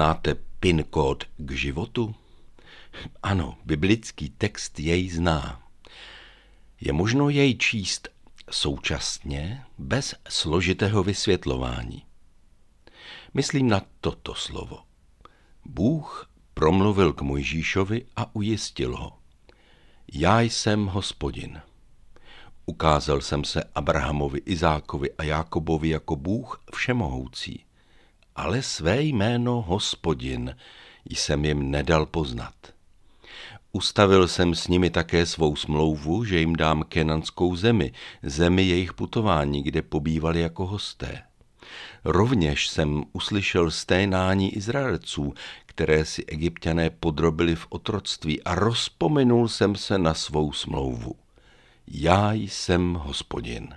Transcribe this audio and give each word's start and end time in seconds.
Znáte 0.00 0.34
PIN 0.60 0.84
kód 0.90 1.24
k 1.36 1.50
životu? 1.50 2.14
Ano, 3.22 3.58
biblický 3.64 4.30
text 4.30 4.80
jej 4.80 5.08
zná. 5.08 5.62
Je 6.80 6.92
možno 6.92 7.28
jej 7.28 7.54
číst 7.54 8.08
současně 8.50 9.64
bez 9.78 10.14
složitého 10.28 11.02
vysvětlování. 11.02 12.02
Myslím 13.34 13.68
na 13.68 13.82
toto 14.00 14.34
slovo. 14.34 14.78
Bůh 15.64 16.30
promluvil 16.54 17.12
k 17.12 17.20
Mojžíšovi 17.20 18.06
a 18.16 18.34
ujistil 18.34 18.96
ho. 18.96 19.18
Já 20.12 20.40
jsem 20.40 20.86
hospodin. 20.86 21.60
Ukázal 22.66 23.20
jsem 23.20 23.44
se 23.44 23.64
Abrahamovi, 23.74 24.38
Izákovi 24.38 25.12
a 25.12 25.22
Jákobovi 25.22 25.88
jako 25.88 26.16
Bůh 26.16 26.64
všemohoucí, 26.74 27.64
ale 28.36 28.62
své 28.62 29.02
jméno 29.02 29.62
hospodin 29.62 30.56
jsem 31.10 31.44
jim 31.44 31.70
nedal 31.70 32.06
poznat. 32.06 32.54
Ustavil 33.72 34.28
jsem 34.28 34.54
s 34.54 34.68
nimi 34.68 34.90
také 34.90 35.26
svou 35.26 35.56
smlouvu, 35.56 36.24
že 36.24 36.40
jim 36.40 36.56
dám 36.56 36.82
kenanskou 36.82 37.56
zemi, 37.56 37.92
zemi 38.22 38.62
jejich 38.62 38.92
putování, 38.92 39.62
kde 39.62 39.82
pobývali 39.82 40.40
jako 40.40 40.66
hosté. 40.66 41.22
Rovněž 42.04 42.68
jsem 42.68 43.04
uslyšel 43.12 43.70
sténání 43.70 44.56
Izraelců, 44.56 45.34
které 45.66 46.04
si 46.04 46.24
egyptiané 46.24 46.90
podrobili 46.90 47.56
v 47.56 47.66
otroctví 47.68 48.42
a 48.42 48.54
rozpomenul 48.54 49.48
jsem 49.48 49.76
se 49.76 49.98
na 49.98 50.14
svou 50.14 50.52
smlouvu. 50.52 51.14
Já 51.88 52.32
jsem 52.32 52.94
hospodin. 52.94 53.74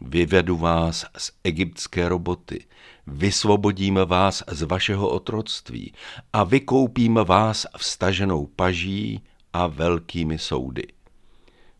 Vyvedu 0.00 0.56
vás 0.56 1.06
z 1.16 1.32
egyptské 1.44 2.08
roboty, 2.08 2.64
vysvobodím 3.06 3.98
vás 4.06 4.42
z 4.48 4.62
vašeho 4.62 5.08
otroctví 5.08 5.92
a 6.32 6.44
vykoupím 6.44 7.14
vás 7.14 7.66
vstaženou 7.76 8.46
paží 8.46 9.20
a 9.52 9.66
velkými 9.66 10.38
soudy. 10.38 10.86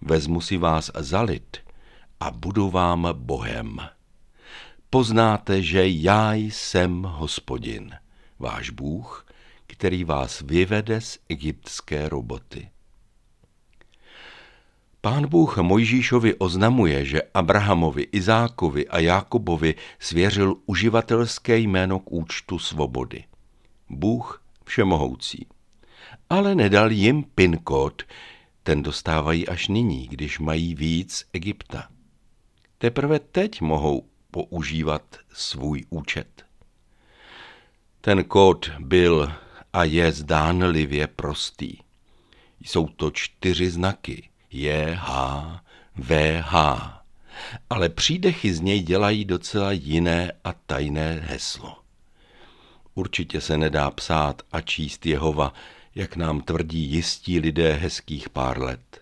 Vezmu 0.00 0.40
si 0.40 0.56
vás 0.56 0.90
za 0.98 1.22
lid 1.22 1.56
a 2.20 2.30
budu 2.30 2.70
vám 2.70 3.08
Bohem. 3.12 3.80
Poznáte, 4.90 5.62
že 5.62 5.88
já 5.88 6.34
jsem 6.34 7.02
hospodin, 7.02 7.94
váš 8.38 8.70
Bůh, 8.70 9.26
který 9.66 10.04
vás 10.04 10.40
vyvede 10.40 11.00
z 11.00 11.18
egyptské 11.28 12.08
roboty. 12.08 12.68
Pán 15.06 15.28
Bůh 15.28 15.56
Mojžíšovi 15.56 16.34
oznamuje, 16.34 17.04
že 17.04 17.22
Abrahamovi, 17.34 18.02
Izákovi 18.02 18.88
a 18.88 18.98
Jákobovi 18.98 19.74
svěřil 19.98 20.54
uživatelské 20.66 21.58
jméno 21.58 21.98
k 21.98 22.12
účtu 22.12 22.58
svobody. 22.58 23.24
Bůh 23.88 24.42
všemohoucí. 24.64 25.46
Ale 26.30 26.54
nedal 26.54 26.92
jim 26.92 27.22
PIN 27.22 27.58
kód, 27.58 28.02
ten 28.62 28.82
dostávají 28.82 29.48
až 29.48 29.68
nyní, 29.68 30.08
když 30.08 30.38
mají 30.38 30.74
víc 30.74 31.24
Egypta. 31.32 31.88
Teprve 32.78 33.18
teď 33.18 33.60
mohou 33.60 34.08
používat 34.30 35.16
svůj 35.32 35.84
účet. 35.90 36.44
Ten 38.00 38.24
kód 38.24 38.70
byl 38.78 39.32
a 39.72 39.84
je 39.84 40.12
zdánlivě 40.12 41.06
prostý. 41.06 41.76
Jsou 42.60 42.88
to 42.88 43.10
čtyři 43.10 43.70
znaky 43.70 44.28
je 44.50 44.98
H, 45.00 45.60
VH, 45.96 46.54
ale 47.70 47.88
přídechy 47.88 48.54
z 48.54 48.60
něj 48.60 48.82
dělají 48.82 49.24
docela 49.24 49.72
jiné 49.72 50.32
a 50.44 50.52
tajné 50.52 51.24
heslo. 51.26 51.76
Určitě 52.94 53.40
se 53.40 53.58
nedá 53.58 53.90
psát 53.90 54.42
a 54.52 54.60
číst 54.60 55.06
Jehova, 55.06 55.52
jak 55.94 56.16
nám 56.16 56.40
tvrdí 56.40 56.78
jistí 56.78 57.40
lidé 57.40 57.72
hezkých 57.72 58.28
pár 58.28 58.62
let. 58.62 59.00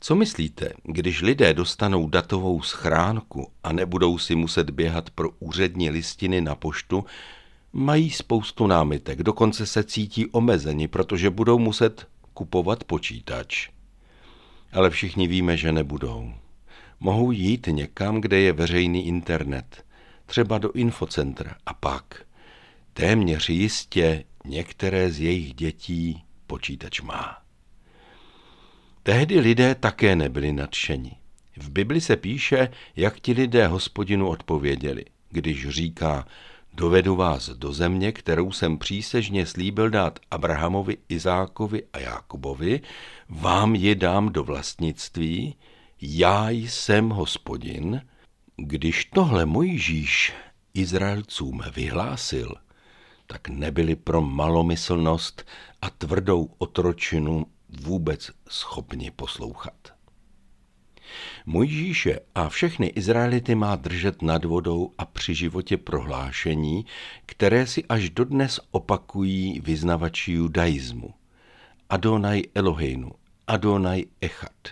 Co 0.00 0.14
myslíte, 0.14 0.72
když 0.82 1.22
lidé 1.22 1.54
dostanou 1.54 2.08
datovou 2.08 2.62
schránku 2.62 3.50
a 3.64 3.72
nebudou 3.72 4.18
si 4.18 4.34
muset 4.34 4.70
běhat 4.70 5.10
pro 5.10 5.30
úřední 5.38 5.90
listiny 5.90 6.40
na 6.40 6.54
poštu, 6.54 7.04
mají 7.72 8.10
spoustu 8.10 8.66
námitek, 8.66 9.22
dokonce 9.22 9.66
se 9.66 9.84
cítí 9.84 10.26
omezeni, 10.26 10.88
protože 10.88 11.30
budou 11.30 11.58
muset 11.58 12.06
kupovat 12.34 12.84
počítač. 12.84 13.68
Ale 14.72 14.90
všichni 14.90 15.26
víme, 15.26 15.56
že 15.56 15.72
nebudou. 15.72 16.34
Mohou 17.00 17.30
jít 17.30 17.66
někam, 17.70 18.20
kde 18.20 18.40
je 18.40 18.52
veřejný 18.52 19.06
internet, 19.06 19.84
třeba 20.26 20.58
do 20.58 20.72
infocentra 20.72 21.56
a 21.66 21.74
pak. 21.74 22.26
Téměř 22.92 23.48
jistě 23.48 24.24
některé 24.44 25.10
z 25.10 25.20
jejich 25.20 25.54
dětí 25.54 26.22
počítač 26.46 27.00
má. 27.00 27.42
Tehdy 29.02 29.40
lidé 29.40 29.74
také 29.74 30.16
nebyli 30.16 30.52
nadšeni. 30.52 31.12
V 31.56 31.70
Bibli 31.70 32.00
se 32.00 32.16
píše, 32.16 32.68
jak 32.96 33.20
ti 33.20 33.32
lidé 33.32 33.66
hospodinu 33.66 34.28
odpověděli, 34.28 35.04
když 35.30 35.68
říká, 35.68 36.26
Dovedu 36.74 37.16
vás 37.16 37.48
do 37.48 37.72
země, 37.72 38.12
kterou 38.12 38.52
jsem 38.52 38.78
přísežně 38.78 39.46
slíbil 39.46 39.90
dát 39.90 40.18
Abrahamovi, 40.30 40.96
Izákovi 41.08 41.82
a 41.92 41.98
Jákobovi, 41.98 42.80
vám 43.28 43.74
ji 43.74 43.94
dám 43.94 44.28
do 44.28 44.44
vlastnictví, 44.44 45.56
já 46.00 46.50
jsem 46.50 47.08
hospodin. 47.08 48.02
Když 48.56 49.04
tohle 49.04 49.46
Mojžíš 49.46 50.32
Izraelcům 50.74 51.62
vyhlásil, 51.74 52.54
tak 53.26 53.48
nebyli 53.48 53.96
pro 53.96 54.22
malomyslnost 54.22 55.46
a 55.82 55.90
tvrdou 55.90 56.50
otročinu 56.58 57.46
vůbec 57.68 58.30
schopni 58.48 59.10
poslouchat. 59.10 60.01
Mojžíše 61.46 62.20
a 62.34 62.48
všechny 62.48 62.86
Izraelity 62.86 63.54
má 63.54 63.76
držet 63.76 64.22
nad 64.22 64.44
vodou 64.44 64.92
a 64.98 65.04
při 65.04 65.34
životě 65.34 65.76
prohlášení, 65.76 66.86
které 67.26 67.66
si 67.66 67.84
až 67.84 68.10
dodnes 68.10 68.60
opakují 68.70 69.60
vyznavači 69.60 70.32
judaismu. 70.32 71.14
Adonai 71.90 72.42
Eloheinu, 72.54 73.10
Adonai 73.46 74.04
Echad. 74.20 74.68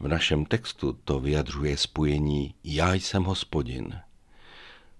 V 0.00 0.08
našem 0.08 0.44
textu 0.44 0.98
to 1.04 1.20
vyjadřuje 1.20 1.76
spojení 1.76 2.54
Já 2.64 2.94
jsem 2.94 3.24
hospodin. 3.24 4.00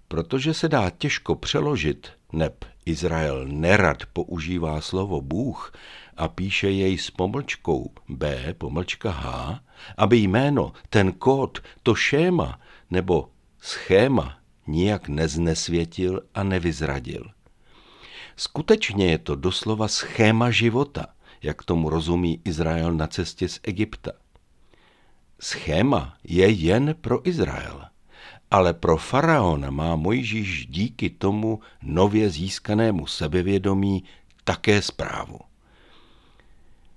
Protože 0.08 0.54
se 0.54 0.68
dá 0.68 0.90
těžko 0.90 1.34
přeložit, 1.34 2.08
neb 2.32 2.64
Izrael 2.86 3.44
nerad 3.48 4.06
používá 4.12 4.80
slovo 4.80 5.20
Bůh 5.20 5.72
a 6.16 6.28
píše 6.28 6.70
jej 6.70 6.98
s 6.98 7.10
pomlčkou 7.10 7.90
B, 8.08 8.54
pomlčka 8.58 9.10
H, 9.10 9.60
aby 9.96 10.16
jméno, 10.16 10.72
ten 10.90 11.12
kód, 11.12 11.58
to 11.82 11.94
šéma 11.94 12.60
nebo 12.90 13.28
schéma 13.60 14.38
nijak 14.66 15.08
neznesvětil 15.08 16.20
a 16.34 16.42
nevyzradil. 16.42 17.30
Skutečně 18.36 19.10
je 19.10 19.18
to 19.18 19.34
doslova 19.34 19.88
schéma 19.88 20.50
života, 20.50 21.06
jak 21.42 21.62
tomu 21.62 21.88
rozumí 21.88 22.40
Izrael 22.44 22.92
na 22.92 23.06
cestě 23.06 23.48
z 23.48 23.60
Egypta. 23.62 24.12
Schéma 25.40 26.16
je 26.24 26.50
jen 26.50 26.94
pro 27.00 27.28
Izrael, 27.28 27.83
ale 28.54 28.74
pro 28.74 28.96
faraona 28.96 29.70
má 29.70 29.96
Mojžíš 29.96 30.66
díky 30.66 31.10
tomu 31.10 31.60
nově 31.82 32.30
získanému 32.30 33.06
sebevědomí 33.06 34.04
také 34.44 34.82
zprávu. 34.82 35.38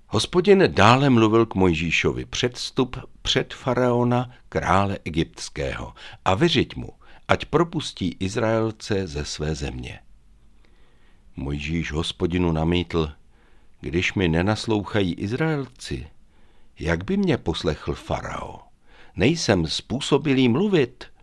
Hospodin 0.06 0.64
dále 0.66 1.10
mluvil 1.10 1.46
k 1.46 1.54
Mojžíšovi 1.54 2.24
předstup 2.24 2.96
před 3.22 3.54
faraona 3.54 4.30
krále 4.48 4.98
egyptského 5.04 5.94
a 6.24 6.34
vyřiď 6.34 6.76
mu, 6.76 6.90
ať 7.28 7.44
propustí 7.44 8.16
Izraelce 8.20 9.06
ze 9.06 9.24
své 9.24 9.54
země. 9.54 10.00
Mojžíš 11.36 11.92
hospodinu 11.92 12.52
namítl, 12.52 13.12
když 13.80 14.14
mi 14.14 14.28
nenaslouchají 14.28 15.14
Izraelci, 15.14 16.06
jak 16.78 17.04
by 17.04 17.16
mě 17.16 17.38
poslechl 17.38 17.94
farao? 17.94 18.60
Nejsem 19.16 19.66
způsobilý 19.66 20.48
mluvit. 20.48 21.17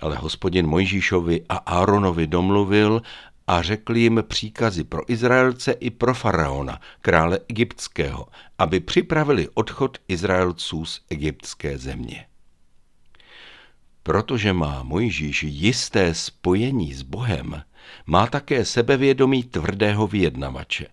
Ale 0.00 0.16
hospodin 0.16 0.66
Mojžíšovi 0.66 1.44
a 1.48 1.56
Áronovi 1.56 2.26
domluvil 2.26 3.02
a 3.46 3.62
řekl 3.62 3.96
jim 3.96 4.24
příkazy 4.28 4.84
pro 4.84 5.12
Izraelce 5.12 5.72
i 5.72 5.90
pro 5.90 6.14
faraona, 6.14 6.80
krále 7.00 7.38
egyptského, 7.48 8.26
aby 8.58 8.80
připravili 8.80 9.48
odchod 9.54 9.98
Izraelců 10.08 10.84
z 10.84 11.00
egyptské 11.10 11.78
země. 11.78 12.26
Protože 14.02 14.52
má 14.52 14.82
Mojžíš 14.82 15.42
jisté 15.42 16.14
spojení 16.14 16.94
s 16.94 17.02
Bohem, 17.02 17.62
má 18.06 18.26
také 18.26 18.64
sebevědomí 18.64 19.42
tvrdého 19.42 20.06
vyjednavače. 20.06 20.86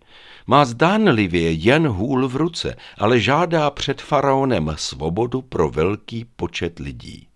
Má 0.48 0.65
zdánlivě 0.65 1.51
jen 1.51 1.88
hůl 1.88 2.27
v 2.27 2.36
ruce, 2.36 2.75
ale 2.98 3.19
žádá 3.19 3.71
před 3.71 4.01
faraonem 4.01 4.74
svobodu 4.75 5.42
pro 5.42 5.69
velký 5.69 6.25
počet 6.36 6.80
lidí. 6.80 7.27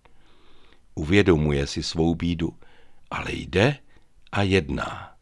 Uvědomuje 0.94 1.66
si 1.66 1.82
svou 1.82 2.14
bídu, 2.14 2.56
ale 3.10 3.32
jde 3.32 3.76
a 4.32 4.42
jedná. 4.42 5.12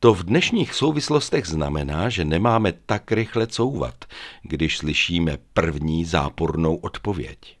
To 0.00 0.14
v 0.14 0.24
dnešních 0.24 0.74
souvislostech 0.74 1.46
znamená, 1.46 2.08
že 2.08 2.24
nemáme 2.24 2.72
tak 2.72 3.12
rychle 3.12 3.46
couvat, 3.46 4.04
když 4.42 4.78
slyšíme 4.78 5.38
první 5.52 6.04
zápornou 6.04 6.76
odpověď. 6.76 7.58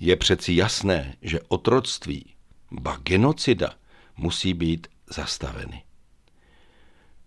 Je 0.00 0.16
přeci 0.16 0.54
jasné, 0.54 1.16
že 1.22 1.40
otroctví, 1.48 2.34
ba 2.70 2.96
genocida, 3.02 3.74
musí 4.16 4.54
být 4.54 4.86
zastaveny. 5.10 5.82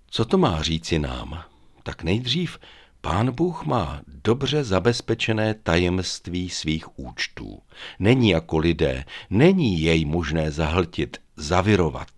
Co 0.09 0.25
to 0.25 0.37
má 0.37 0.61
říci 0.61 0.99
nám? 0.99 1.43
Tak 1.83 2.03
nejdřív 2.03 2.59
Pán 3.05 3.31
Bůh 3.31 3.65
má 3.65 4.01
dobře 4.07 4.63
zabezpečené 4.63 5.53
tajemství 5.53 6.49
svých 6.49 6.99
účtů. 6.99 7.61
Není 7.99 8.29
jako 8.29 8.57
lidé, 8.57 9.05
není 9.29 9.81
jej 9.81 10.05
možné 10.05 10.51
zahltit, 10.51 11.17
zavirovat. 11.35 12.09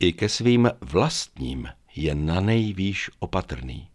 I 0.00 0.12
ke 0.12 0.28
svým 0.28 0.70
vlastním 0.80 1.68
je 1.96 2.14
na 2.14 2.40
nejvýš 2.40 3.10
opatrný. 3.18 3.88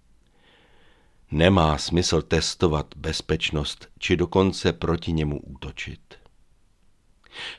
Nemá 1.32 1.78
smysl 1.78 2.22
testovat 2.22 2.88
bezpečnost, 2.96 3.88
či 4.00 4.18
dokonce 4.18 4.74
proti 4.74 5.12
němu 5.12 5.40
útočit. 5.40 6.16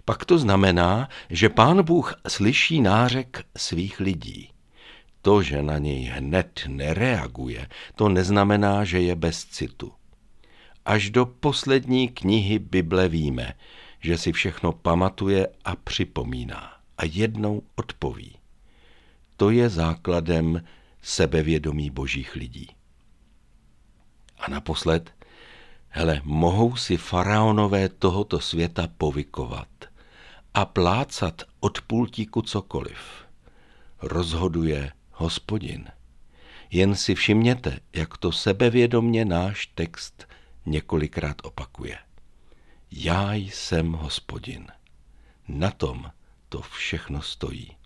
Pak 0.05 0.25
to 0.25 0.39
znamená, 0.39 1.09
že 1.31 1.49
pán 1.49 1.83
Bůh 1.83 2.15
slyší 2.29 2.81
nářek 2.81 3.45
svých 3.57 4.01
lidí. 4.01 4.54
To, 5.25 5.43
že 5.43 5.63
na 5.63 5.79
něj 5.79 6.05
hned 6.05 6.61
nereaguje, 6.69 7.69
to 7.95 8.09
neznamená, 8.09 8.85
že 8.85 9.01
je 9.01 9.17
bez 9.17 9.45
citu. 9.45 9.93
Až 10.85 11.11
do 11.11 11.27
poslední 11.27 12.09
knihy 12.09 12.59
Bible 12.59 13.09
víme, 13.09 13.55
že 14.01 14.19
si 14.19 14.33
všechno 14.33 14.73
pamatuje 14.73 15.49
a 15.65 15.77
připomíná 15.77 16.77
a 16.99 17.05
jednou 17.05 17.63
odpoví. 17.77 18.37
To 19.37 19.51
je 19.51 19.69
základem 19.69 20.65
sebevědomí 21.03 21.91
božích 21.91 22.35
lidí. 22.35 22.69
A 24.39 24.51
naposled, 24.51 25.15
hele, 25.89 26.21
mohou 26.25 26.77
si 26.77 26.97
faraonové 26.97 27.89
tohoto 27.89 28.41
světa 28.41 28.89
povykovat 28.99 29.69
a 30.55 30.65
plácat 30.65 31.43
od 31.61 31.81
pultíku 31.81 32.43
cokoliv. 32.43 33.25
Rozhoduje 34.03 34.93
hospodin. 35.15 35.89
Jen 36.71 36.95
si 36.97 37.15
všimněte, 37.15 37.81
jak 37.93 38.17
to 38.17 38.33
sebevědomně 38.33 39.25
náš 39.25 39.67
text 39.67 40.29
několikrát 40.67 41.37
opakuje. 41.43 41.99
Já 42.91 43.35
jsem 43.35 43.93
hospodin. 43.93 44.67
Na 45.49 45.71
tom 45.71 46.11
to 46.49 46.61
všechno 46.61 47.23
stojí. 47.23 47.77